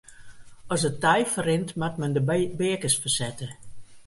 As 0.73 0.81
it 0.89 0.99
tij 1.03 1.23
ferrint 1.33 1.71
moat 1.79 1.99
men 2.01 2.13
de 2.15 2.23
beakens 2.61 2.95
fersette. 3.03 3.47